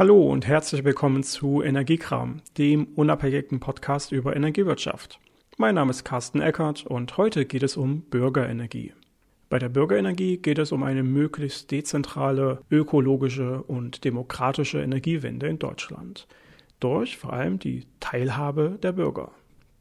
Hallo 0.00 0.32
und 0.32 0.46
herzlich 0.46 0.82
willkommen 0.82 1.22
zu 1.22 1.60
Energiekram, 1.60 2.40
dem 2.56 2.86
unabhängigen 2.94 3.60
Podcast 3.60 4.12
über 4.12 4.34
Energiewirtschaft. 4.34 5.20
Mein 5.58 5.74
Name 5.74 5.90
ist 5.90 6.04
Carsten 6.04 6.40
Eckert 6.40 6.86
und 6.86 7.18
heute 7.18 7.44
geht 7.44 7.62
es 7.62 7.76
um 7.76 8.00
Bürgerenergie. 8.00 8.94
Bei 9.50 9.58
der 9.58 9.68
Bürgerenergie 9.68 10.38
geht 10.38 10.58
es 10.58 10.72
um 10.72 10.84
eine 10.84 11.02
möglichst 11.02 11.70
dezentrale, 11.70 12.62
ökologische 12.70 13.62
und 13.64 14.02
demokratische 14.06 14.80
Energiewende 14.80 15.48
in 15.48 15.58
Deutschland. 15.58 16.26
Durch 16.80 17.18
vor 17.18 17.34
allem 17.34 17.58
die 17.58 17.84
Teilhabe 18.00 18.78
der 18.82 18.92
Bürger. 18.92 19.32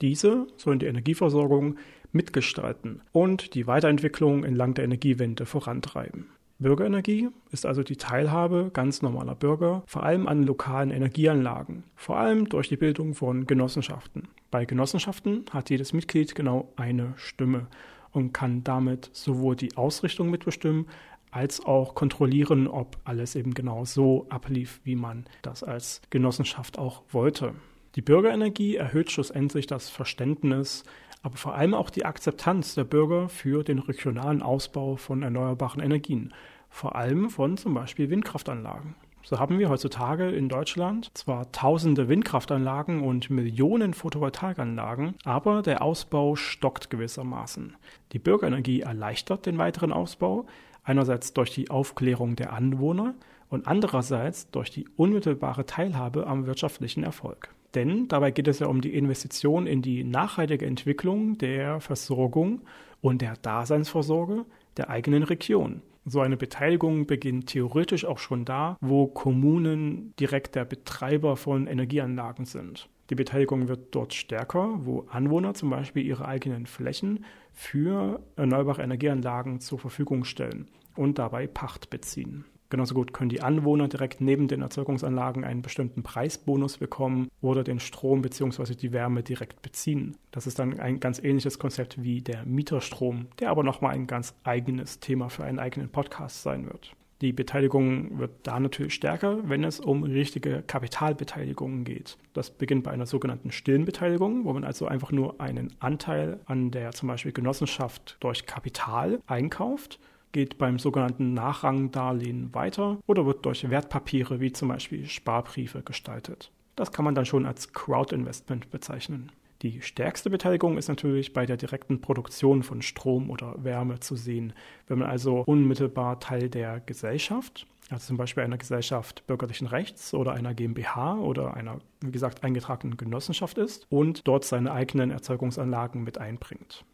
Diese 0.02 0.48
sollen 0.58 0.80
die 0.80 0.88
Energieversorgung 0.88 1.78
mitgestalten 2.12 3.04
und 3.14 3.54
die 3.56 3.68
Weiterentwicklung 3.68 4.44
entlang 4.44 4.74
der 4.74 4.84
Energiewende 4.84 5.46
vorantreiben. 5.46 6.26
Bürgerenergie 6.60 7.30
ist 7.52 7.66
also 7.66 7.84
die 7.84 7.96
Teilhabe 7.96 8.70
ganz 8.74 9.02
normaler 9.02 9.34
Bürger, 9.34 9.82
vor 9.86 10.04
allem 10.04 10.28
an 10.28 10.44
lokalen 10.44 10.92
Energieanlagen, 10.92 11.86
vor 11.96 12.18
allem 12.18 12.50
durch 12.50 12.68
die 12.68 12.76
Bildung 12.76 13.16
von 13.16 13.48
Genossenschaften. 13.48 14.28
Bei 14.52 14.66
Genossenschaften 14.66 15.46
hat 15.52 15.70
jedes 15.70 15.94
Mitglied 15.94 16.36
genau 16.36 16.74
eine 16.76 17.14
Stimme 17.16 17.68
und 18.12 18.34
kann 18.34 18.66
damit 18.66 19.10
sowohl 19.14 19.56
die 19.56 19.78
Ausrichtung 19.78 20.30
mitbestimmen, 20.30 20.88
als 21.32 21.64
auch 21.66 21.96
kontrollieren, 21.96 22.68
ob 22.68 22.98
alles 23.06 23.36
eben 23.36 23.54
genau 23.54 23.86
so 23.86 24.26
ablief, 24.30 24.82
wie 24.84 24.96
man 24.96 25.26
das 25.42 25.64
als 25.64 26.02
Genossenschaft 26.10 26.78
auch 26.78 27.04
wollte. 27.12 27.54
Die 27.96 28.02
Bürgerenergie 28.02 28.76
erhöht 28.76 29.12
schlussendlich 29.12 29.66
das 29.66 29.90
Verständnis 29.90 30.84
aber 31.22 31.38
vor 31.38 31.56
allem 31.56 31.74
auch 31.74 31.90
die 31.90 32.06
Akzeptanz 32.06 32.76
der 32.76 32.84
Bürger 32.84 33.30
für 33.30 33.64
den 33.64 33.80
regionalen 33.80 34.42
Ausbau 34.42 34.96
von 34.96 35.22
erneuerbaren 35.22 35.82
Energien, 35.82 36.34
vor 36.70 36.96
allem 36.96 37.30
von 37.30 37.58
zum 37.58 37.74
Beispiel 37.74 38.10
Windkraftanlagen. 38.10 38.96
So 39.22 39.38
haben 39.38 39.60
wir 39.60 39.70
heutzutage 39.70 40.30
in 40.30 40.48
Deutschland 40.48 41.12
zwar 41.14 41.52
tausende 41.52 42.08
Windkraftanlagen 42.08 43.02
und 43.02 43.30
Millionen 43.30 43.94
Photovoltaikanlagen, 43.94 45.16
aber 45.26 45.62
der 45.62 45.82
Ausbau 45.82 46.36
stockt 46.36 46.90
gewissermaßen. 46.90 47.76
Die 48.14 48.20
Bürgerenergie 48.20 48.82
erleichtert 48.82 49.46
den 49.46 49.58
weiteren 49.58 49.92
Ausbau, 49.92 50.48
einerseits 50.84 51.34
durch 51.34 51.52
die 51.54 51.70
Aufklärung 51.70 52.38
der 52.38 52.54
Anwohner 52.54 53.14
und 53.50 53.68
andererseits 53.68 54.50
durch 54.52 54.72
die 54.72 54.88
unmittelbare 54.96 55.66
Teilhabe 55.66 56.26
am 56.26 56.46
wirtschaftlichen 56.46 57.04
Erfolg. 57.04 57.54
Denn 57.76 58.08
dabei 58.08 58.32
geht 58.32 58.48
es 58.48 58.60
ja 58.60 58.68
um 58.68 58.82
die 58.82 58.96
Investition 58.96 59.68
in 59.68 59.82
die 59.82 60.04
nachhaltige 60.04 60.66
Entwicklung 60.66 61.38
der 61.38 61.80
Versorgung 61.80 62.62
und 63.02 63.22
der 63.22 63.36
Daseinsvorsorge 63.36 64.46
der 64.78 64.90
eigenen 64.90 65.24
Region. 65.24 65.82
So 66.06 66.22
eine 66.22 66.38
Beteiligung 66.38 67.06
beginnt 67.06 67.48
theoretisch 67.48 68.06
auch 68.06 68.18
schon 68.18 68.46
da, 68.46 68.78
wo 68.82 69.06
Kommunen 69.08 70.14
direkt 70.20 70.56
der 70.56 70.66
Betreiber 70.66 71.36
von 71.36 71.68
Energieanlagen 71.68 72.46
sind. 72.46 72.90
Die 73.10 73.16
Beteiligung 73.16 73.68
wird 73.68 73.94
dort 73.94 74.14
stärker, 74.14 74.80
wo 74.86 75.06
Anwohner 75.10 75.54
zum 75.54 75.70
Beispiel 75.70 76.06
ihre 76.06 76.26
eigenen 76.26 76.66
Flächen 76.66 77.26
für 77.54 78.22
erneuerbare 78.36 78.84
Energieanlagen 78.84 79.60
zur 79.60 79.80
Verfügung 79.80 80.24
stellen 80.24 80.68
und 80.96 81.20
dabei 81.20 81.48
Pacht 81.48 81.90
beziehen. 81.90 82.46
Genauso 82.70 82.94
gut 82.94 83.14
können 83.14 83.30
die 83.30 83.42
Anwohner 83.42 83.88
direkt 83.88 84.22
neben 84.22 84.48
den 84.48 84.62
Erzeugungsanlagen 84.62 85.44
einen 85.44 85.64
bestimmten 85.64 86.04
Preisbonus 86.04 86.78
bekommen 86.78 87.30
oder 87.42 87.64
den 87.64 87.80
Strom 87.80 88.22
bzw. 88.22 88.76
die 88.76 88.94
Wärme 88.94 89.24
direkt 89.24 89.62
beziehen. 89.62 90.18
Das 90.32 90.46
ist 90.46 90.60
dann 90.60 90.80
ein 90.80 91.00
ganz 91.00 91.20
ähnliches 91.20 91.58
Konzept 91.58 92.02
wie 92.04 92.22
der 92.22 92.46
Mieterstrom, 92.46 93.28
der 93.40 93.50
aber 93.50 93.64
nochmal 93.64 93.96
ein 93.96 94.06
ganz 94.06 94.36
eigenes 94.44 95.00
Thema 95.00 95.30
für 95.30 95.44
einen 95.44 95.60
eigenen 95.60 95.90
Podcast 95.90 96.44
sein 96.44 96.66
wird. 96.66 96.94
Die 97.22 97.34
Beteiligung 97.34 98.18
wird 98.18 98.32
da 98.44 98.60
natürlich 98.62 98.94
stärker, 98.94 99.50
wenn 99.50 99.66
es 99.66 99.82
um 99.82 100.04
richtige 100.04 100.62
Kapitalbeteiligungen 100.62 101.84
geht. 101.84 102.18
Das 102.34 102.50
beginnt 102.50 102.86
bei 102.86 102.92
einer 102.92 103.08
sogenannten 103.08 103.52
stillen 103.52 103.84
Beteiligung, 103.84 104.46
wo 104.46 104.54
man 104.54 104.64
also 104.64 104.88
einfach 104.88 105.12
nur 105.12 105.42
einen 105.42 105.74
Anteil 105.80 106.40
an 106.46 106.72
der 106.72 106.92
zum 106.92 107.10
Beispiel 107.10 107.34
Genossenschaft 107.34 108.16
durch 108.22 108.46
Kapital 108.46 109.20
einkauft 109.28 110.00
geht 110.32 110.58
beim 110.58 110.80
sogenannten 110.80 111.34
Nachrangdarlehen 111.34 112.54
weiter 112.54 112.98
oder 113.08 113.26
wird 113.26 113.46
durch 113.46 113.70
Wertpapiere 113.70 114.40
wie 114.40 114.52
zum 114.52 114.70
Beispiel 114.70 115.06
Sparbriefe 115.06 115.82
gestaltet. 115.82 116.52
Das 116.76 116.92
kann 116.92 117.06
man 117.06 117.16
dann 117.16 117.26
schon 117.26 117.46
als 117.46 117.74
Crowd-Investment 117.74 118.70
bezeichnen. 118.72 119.32
Die 119.62 119.82
stärkste 119.82 120.30
Beteiligung 120.30 120.78
ist 120.78 120.88
natürlich 120.88 121.34
bei 121.34 121.46
der 121.46 121.58
direkten 121.58 122.00
Produktion 122.00 122.64
von 122.64 122.82
Strom 122.82 123.30
oder 123.30 123.56
Wärme 123.62 124.00
zu 124.00 124.16
sehen, 124.16 124.54
wenn 124.88 125.00
man 125.00 125.10
also 125.10 125.44
unmittelbar 125.46 126.22
Teil 126.22 126.48
der 126.50 126.80
Gesellschaft, 126.80 127.68
also 127.90 128.08
zum 128.08 128.16
Beispiel 128.16 128.44
einer 128.44 128.58
Gesellschaft 128.58 129.28
bürgerlichen 129.28 129.68
Rechts 129.68 130.14
oder 130.14 130.32
einer 130.32 130.54
GmbH 130.54 131.16
oder 131.16 131.56
einer, 131.56 131.80
wie 132.00 132.12
gesagt, 132.12 132.46
eingetragenen 132.46 132.96
Genossenschaft 132.96 133.58
ist 133.58 133.86
und 133.90 134.26
dort 134.26 134.46
seine 134.46 134.72
eigenen 134.72 135.12
Erzeugungsanlagen 135.12 136.06
mit 136.06 136.18
einbringt 136.18 136.86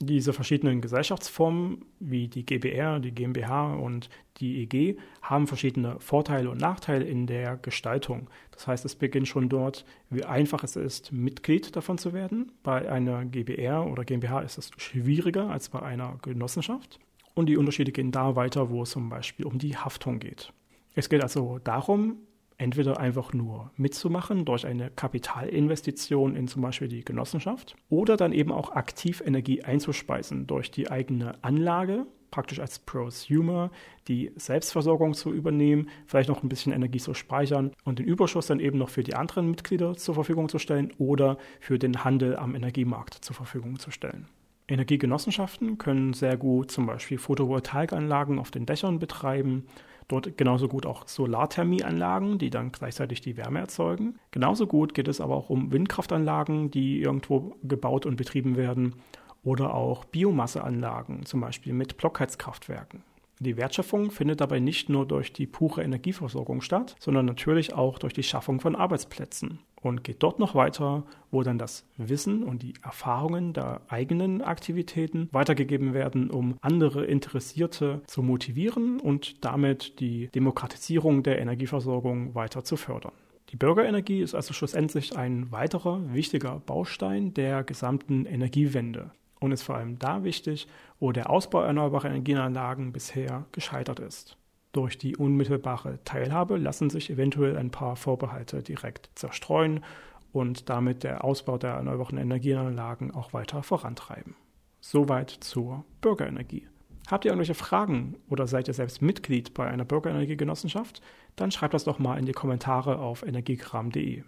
diese 0.00 0.32
verschiedenen 0.32 0.80
Gesellschaftsformen 0.80 1.84
wie 2.00 2.28
die 2.28 2.44
GBR, 2.44 3.00
die 3.00 3.12
GmbH 3.12 3.74
und 3.74 4.08
die 4.38 4.62
EG 4.62 4.96
haben 5.22 5.46
verschiedene 5.46 6.00
Vorteile 6.00 6.50
und 6.50 6.60
Nachteile 6.60 7.04
in 7.04 7.26
der 7.26 7.56
Gestaltung. 7.56 8.28
Das 8.50 8.66
heißt, 8.66 8.84
es 8.84 8.96
beginnt 8.96 9.28
schon 9.28 9.48
dort, 9.48 9.84
wie 10.10 10.24
einfach 10.24 10.64
es 10.64 10.76
ist, 10.76 11.12
Mitglied 11.12 11.76
davon 11.76 11.98
zu 11.98 12.12
werden. 12.12 12.52
Bei 12.62 12.90
einer 12.90 13.24
GBR 13.24 13.86
oder 13.86 14.04
GmbH 14.04 14.40
ist 14.40 14.58
es 14.58 14.70
schwieriger 14.76 15.50
als 15.50 15.68
bei 15.68 15.80
einer 15.80 16.18
Genossenschaft. 16.22 16.98
Und 17.34 17.46
die 17.46 17.56
Unterschiede 17.56 17.92
gehen 17.92 18.10
da 18.10 18.36
weiter, 18.36 18.70
wo 18.70 18.82
es 18.82 18.90
zum 18.90 19.08
Beispiel 19.08 19.46
um 19.46 19.58
die 19.58 19.76
Haftung 19.76 20.18
geht. 20.18 20.52
Es 20.94 21.08
geht 21.08 21.22
also 21.22 21.58
darum, 21.58 22.16
entweder 22.62 23.00
einfach 23.00 23.32
nur 23.32 23.72
mitzumachen 23.76 24.44
durch 24.44 24.64
eine 24.66 24.90
Kapitalinvestition 24.90 26.36
in 26.36 26.46
zum 26.46 26.62
Beispiel 26.62 26.86
die 26.86 27.04
Genossenschaft 27.04 27.74
oder 27.90 28.16
dann 28.16 28.32
eben 28.32 28.52
auch 28.52 28.70
aktiv 28.70 29.20
Energie 29.24 29.64
einzuspeisen 29.64 30.46
durch 30.46 30.70
die 30.70 30.88
eigene 30.88 31.42
Anlage, 31.42 32.06
praktisch 32.30 32.60
als 32.60 32.78
Prosumer 32.78 33.72
die 34.06 34.30
Selbstversorgung 34.36 35.12
zu 35.14 35.32
übernehmen, 35.32 35.88
vielleicht 36.06 36.28
noch 36.28 36.44
ein 36.44 36.48
bisschen 36.48 36.72
Energie 36.72 37.00
zu 37.00 37.14
speichern 37.14 37.72
und 37.84 37.98
den 37.98 38.06
Überschuss 38.06 38.46
dann 38.46 38.60
eben 38.60 38.78
noch 38.78 38.90
für 38.90 39.02
die 39.02 39.16
anderen 39.16 39.50
Mitglieder 39.50 39.96
zur 39.96 40.14
Verfügung 40.14 40.48
zu 40.48 40.58
stellen 40.58 40.92
oder 40.98 41.38
für 41.58 41.80
den 41.80 42.04
Handel 42.04 42.36
am 42.36 42.54
Energiemarkt 42.54 43.14
zur 43.14 43.34
Verfügung 43.34 43.80
zu 43.80 43.90
stellen. 43.90 44.28
Energiegenossenschaften 44.68 45.78
können 45.78 46.12
sehr 46.12 46.36
gut 46.36 46.70
zum 46.70 46.86
Beispiel 46.86 47.18
Photovoltaikanlagen 47.18 48.38
auf 48.38 48.52
den 48.52 48.66
Dächern 48.66 49.00
betreiben 49.00 49.66
Dort 50.12 50.36
genauso 50.36 50.68
gut 50.68 50.84
auch 50.84 51.08
Solarthermieanlagen, 51.08 52.36
die 52.36 52.50
dann 52.50 52.70
gleichzeitig 52.70 53.22
die 53.22 53.38
Wärme 53.38 53.60
erzeugen. 53.60 54.18
Genauso 54.30 54.66
gut 54.66 54.92
geht 54.92 55.08
es 55.08 55.22
aber 55.22 55.34
auch 55.34 55.48
um 55.48 55.72
Windkraftanlagen, 55.72 56.70
die 56.70 57.00
irgendwo 57.00 57.56
gebaut 57.62 58.04
und 58.04 58.16
betrieben 58.16 58.58
werden 58.58 58.96
oder 59.42 59.72
auch 59.72 60.04
Biomasseanlagen, 60.04 61.24
zum 61.24 61.40
Beispiel 61.40 61.72
mit 61.72 61.96
Blockheizkraftwerken. 61.96 63.02
Die 63.42 63.56
Wertschöpfung 63.56 64.12
findet 64.12 64.40
dabei 64.40 64.60
nicht 64.60 64.88
nur 64.88 65.04
durch 65.04 65.32
die 65.32 65.48
pure 65.48 65.82
Energieversorgung 65.82 66.60
statt, 66.60 66.94
sondern 67.00 67.26
natürlich 67.26 67.72
auch 67.72 67.98
durch 67.98 68.12
die 68.12 68.22
Schaffung 68.22 68.60
von 68.60 68.76
Arbeitsplätzen 68.76 69.58
und 69.80 70.04
geht 70.04 70.22
dort 70.22 70.38
noch 70.38 70.54
weiter, 70.54 71.02
wo 71.32 71.42
dann 71.42 71.58
das 71.58 71.84
Wissen 71.96 72.44
und 72.44 72.62
die 72.62 72.74
Erfahrungen 72.84 73.52
der 73.52 73.80
eigenen 73.88 74.42
Aktivitäten 74.42 75.28
weitergegeben 75.32 75.92
werden, 75.92 76.30
um 76.30 76.56
andere 76.60 77.04
Interessierte 77.04 78.02
zu 78.06 78.22
motivieren 78.22 79.00
und 79.00 79.44
damit 79.44 79.98
die 79.98 80.28
Demokratisierung 80.28 81.24
der 81.24 81.40
Energieversorgung 81.40 82.36
weiter 82.36 82.62
zu 82.62 82.76
fördern. 82.76 83.12
Die 83.48 83.56
Bürgerenergie 83.56 84.22
ist 84.22 84.36
also 84.36 84.54
schlussendlich 84.54 85.16
ein 85.16 85.50
weiterer 85.50 86.14
wichtiger 86.14 86.60
Baustein 86.60 87.34
der 87.34 87.64
gesamten 87.64 88.24
Energiewende 88.24 89.10
und 89.42 89.52
ist 89.52 89.62
vor 89.62 89.76
allem 89.76 89.98
da 89.98 90.24
wichtig, 90.24 90.68
wo 91.00 91.12
der 91.12 91.30
Ausbau 91.30 91.62
erneuerbarer 91.62 92.08
Energieanlagen 92.08 92.92
bisher 92.92 93.46
gescheitert 93.52 94.00
ist. 94.00 94.36
Durch 94.72 94.96
die 94.96 95.16
unmittelbare 95.16 95.98
Teilhabe 96.04 96.56
lassen 96.56 96.88
sich 96.88 97.10
eventuell 97.10 97.58
ein 97.58 97.70
paar 97.70 97.96
Vorbehalte 97.96 98.62
direkt 98.62 99.10
zerstreuen 99.14 99.84
und 100.32 100.70
damit 100.70 101.02
der 101.02 101.24
Ausbau 101.24 101.58
der 101.58 101.72
erneuerbaren 101.72 102.16
Energieanlagen 102.16 103.10
auch 103.10 103.34
weiter 103.34 103.62
vorantreiben. 103.62 104.34
Soweit 104.80 105.30
zur 105.30 105.84
Bürgerenergie. 106.00 106.66
Habt 107.08 107.24
ihr 107.24 107.32
irgendwelche 107.32 107.54
Fragen 107.54 108.16
oder 108.30 108.46
seid 108.46 108.68
ihr 108.68 108.74
selbst 108.74 109.02
Mitglied 109.02 109.52
bei 109.54 109.66
einer 109.68 109.84
Bürgerenergiegenossenschaft? 109.84 111.02
Dann 111.36 111.50
schreibt 111.50 111.74
das 111.74 111.84
doch 111.84 111.98
mal 111.98 112.18
in 112.18 112.26
die 112.26 112.32
Kommentare 112.32 112.98
auf 112.98 113.22
energiekram.de. 113.22 114.22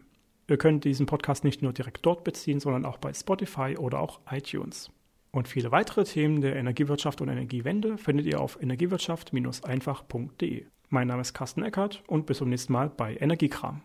Ihr 0.47 0.59
könnt 0.59 0.85
diesen 0.85 1.07
Podcast 1.07 1.45
nicht 1.45 1.63
nur 1.63 1.73
direkt 1.73 2.05
dort 2.05 2.25
beziehen, 2.25 2.61
sondern 2.61 2.85
auch 2.85 2.99
bei 2.99 3.15
Spotify 3.15 3.77
oder 3.79 4.01
auch 4.01 4.21
iTunes. 4.31 4.91
Und 5.35 5.49
viele 5.49 5.73
weitere 5.73 6.05
Themen 6.05 6.43
der 6.43 6.55
Energiewirtschaft 6.55 7.21
und 7.21 7.29
Energiewende 7.29 7.99
findet 7.99 8.27
ihr 8.27 8.41
auf 8.41 8.63
energiewirtschaft-einfach.de. 8.63 10.67
Mein 10.91 11.09
Name 11.09 11.23
ist 11.23 11.35
Carsten 11.35 11.65
Eckert 11.65 12.05
und 12.07 12.27
bis 12.27 12.39
zum 12.39 12.51
nächsten 12.51 12.73
Mal 12.73 12.89
bei 12.89 13.17
Energiekram. 13.17 13.83